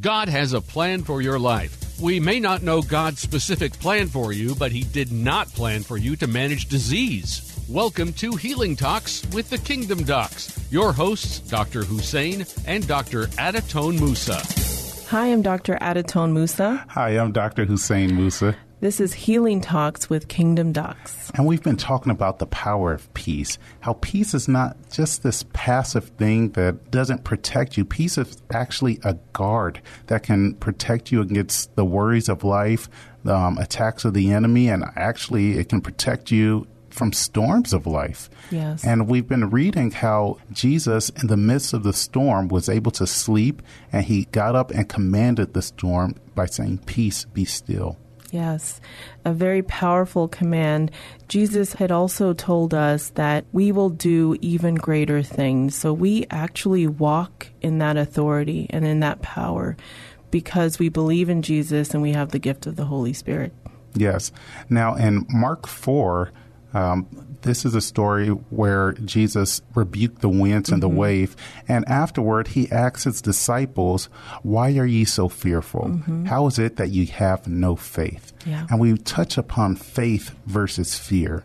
[0.00, 1.98] God has a plan for your life.
[1.98, 5.96] We may not know God's specific plan for you, but He did not plan for
[5.96, 7.58] you to manage disease.
[7.66, 10.70] Welcome to Healing Talks with the Kingdom Docs.
[10.70, 11.82] Your hosts, Dr.
[11.82, 13.28] Hussein and Dr.
[13.38, 14.42] Adatone Musa.
[15.08, 15.78] Hi, I'm Dr.
[15.80, 16.84] Adatone Musa.
[16.90, 17.64] Hi, I'm Dr.
[17.64, 18.54] Hussein Musa.
[18.78, 21.30] This is Healing Talks with Kingdom Docs.
[21.34, 23.56] And we've been talking about the power of peace.
[23.80, 27.86] How peace is not just this passive thing that doesn't protect you.
[27.86, 32.90] Peace is actually a guard that can protect you against the worries of life,
[33.24, 38.28] um, attacks of the enemy, and actually it can protect you from storms of life.
[38.50, 38.84] Yes.
[38.84, 43.06] And we've been reading how Jesus, in the midst of the storm, was able to
[43.06, 47.96] sleep and he got up and commanded the storm by saying, Peace, be still.
[48.32, 48.80] Yes,
[49.24, 50.90] a very powerful command.
[51.28, 55.76] Jesus had also told us that we will do even greater things.
[55.76, 59.76] So we actually walk in that authority and in that power
[60.30, 63.52] because we believe in Jesus and we have the gift of the Holy Spirit.
[63.94, 64.32] Yes.
[64.68, 66.30] Now, in Mark 4,
[66.74, 67.06] um,
[67.42, 70.96] this is a story where Jesus rebuked the winds and the Mm-hmm.
[70.96, 71.36] wave,
[71.68, 74.08] and afterward he asks his disciples,
[74.42, 76.00] "Why are ye so fearful?
[76.26, 78.50] How is it that you have no faith?" Mm-hmm.
[78.50, 78.66] Yeah.
[78.70, 81.44] And we touch upon faith versus fear.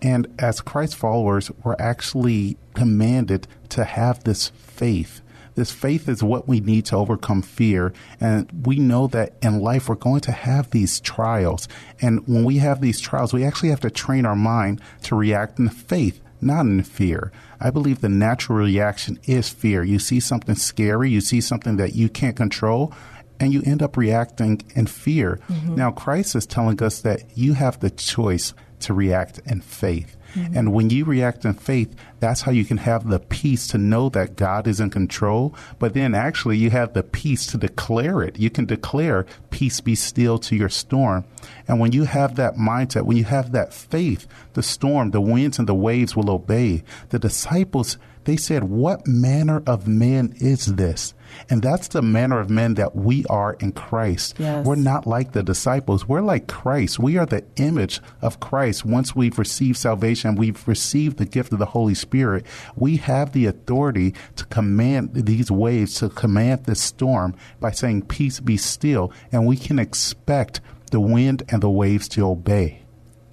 [0.00, 5.20] And as Christ followers, we're actually commanded to have this faith.
[5.54, 7.92] This faith is what we need to overcome fear.
[8.20, 11.68] And we know that in life, we're going to have these trials.
[12.00, 15.58] And when we have these trials, we actually have to train our mind to react
[15.58, 17.32] in faith, not in fear.
[17.60, 19.84] I believe the natural reaction is fear.
[19.84, 22.92] You see something scary, you see something that you can't control,
[23.38, 25.40] and you end up reacting in fear.
[25.48, 25.74] Mm-hmm.
[25.74, 30.16] Now, Christ is telling us that you have the choice to react in faith.
[30.34, 30.56] Mm-hmm.
[30.56, 34.08] And when you react in faith, that's how you can have the peace to know
[34.10, 35.54] that God is in control.
[35.78, 38.38] But then actually, you have the peace to declare it.
[38.38, 41.24] You can declare, Peace be still to your storm.
[41.68, 45.58] And when you have that mindset, when you have that faith, the storm, the winds,
[45.58, 46.84] and the waves will obey.
[47.10, 51.14] The disciples, they said, What manner of man is this?
[51.48, 54.36] And that's the manner of men that we are in Christ.
[54.38, 54.66] Yes.
[54.66, 56.06] We're not like the disciples.
[56.06, 56.98] We're like Christ.
[56.98, 58.84] We are the image of Christ.
[58.84, 62.46] Once we've received salvation, we've received the gift of the Holy Spirit.
[62.76, 68.40] We have the authority to command these waves, to command this storm by saying, Peace
[68.40, 69.12] be still.
[69.30, 72.82] And we can expect the wind and the waves to obey.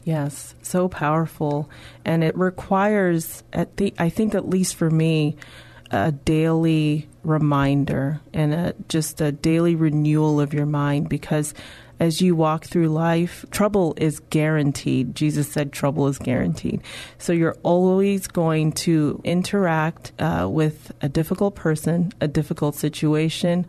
[0.03, 1.69] Yes, so powerful.
[2.05, 5.35] And it requires, at the, I think, at least for me,
[5.91, 11.53] a daily reminder and a, just a daily renewal of your mind because
[11.99, 15.15] as you walk through life, trouble is guaranteed.
[15.15, 16.81] Jesus said trouble is guaranteed.
[17.17, 23.65] So you're always going to interact uh, with a difficult person, a difficult situation,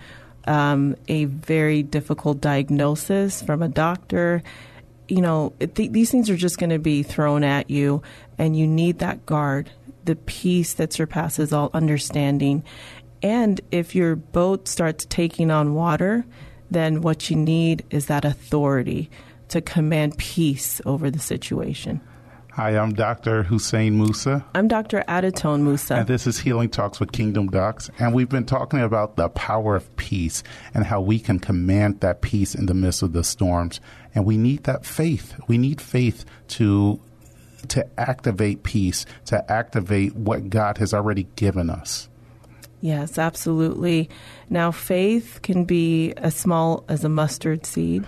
[0.47, 4.43] um, a very difficult diagnosis from a doctor
[5.11, 8.03] you know, th- these things are just going to be thrown at you,
[8.39, 9.71] and you need that guard,
[10.05, 12.65] the peace that surpasses all understanding.
[13.23, 16.25] And if your boat starts taking on water,
[16.71, 19.11] then what you need is that authority
[19.49, 22.01] to command peace over the situation.
[22.53, 23.45] Hi, I'm Dr.
[23.45, 24.45] Hussein Musa.
[24.55, 25.05] I'm Dr.
[25.07, 25.95] Adatone Musa.
[25.95, 27.91] And this is Healing Talks with Kingdom Docs.
[27.99, 30.43] And we've been talking about the power of peace
[30.75, 33.81] and how we can command that peace in the midst of the storms.
[34.15, 35.35] And we need that faith.
[35.47, 37.01] We need faith to
[37.69, 42.09] to activate peace, to activate what God has already given us.
[42.81, 44.09] Yes, absolutely.
[44.49, 48.07] Now, faith can be as small as a mustard seed.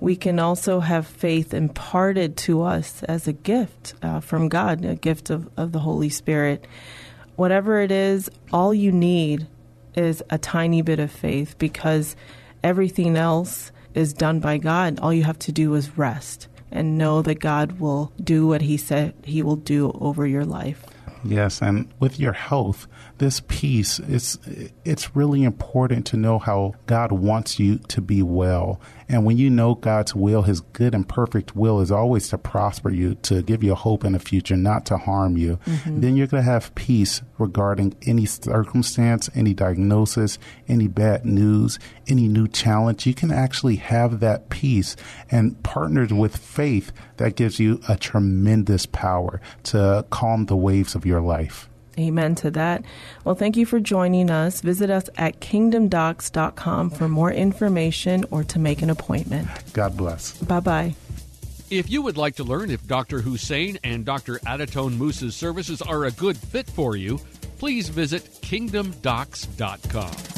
[0.00, 4.94] We can also have faith imparted to us as a gift uh, from God, a
[4.94, 6.64] gift of, of the Holy Spirit.
[7.34, 9.48] Whatever it is, all you need
[9.96, 12.14] is a tiny bit of faith because
[12.62, 15.00] everything else is done by God.
[15.00, 18.76] All you have to do is rest and know that God will do what He
[18.76, 20.84] said He will do over your life.
[21.24, 22.86] Yes, and with your health,
[23.18, 24.38] this peace is
[24.84, 28.80] it's really important to know how God wants you to be well.
[29.08, 32.90] And when you know God's will, his good and perfect will is always to prosper
[32.90, 36.00] you, to give you hope in the future, not to harm you, mm-hmm.
[36.00, 40.38] then you're going to have peace regarding any circumstance, any diagnosis,
[40.68, 44.96] any bad news, any new challenge, you can actually have that peace
[45.30, 51.06] and partnered with faith that gives you a tremendous power to calm the waves of
[51.06, 51.68] your life.
[51.98, 52.84] Amen to that.
[53.24, 54.60] Well, thank you for joining us.
[54.60, 59.48] Visit us at kingdomdocs.com for more information or to make an appointment.
[59.72, 60.38] God bless.
[60.38, 60.94] Bye bye.
[61.70, 63.20] If you would like to learn if Dr.
[63.20, 64.38] Hussein and Dr.
[64.46, 67.18] Adatone Musa's services are a good fit for you,
[67.58, 70.37] please visit kingdomdocs.com.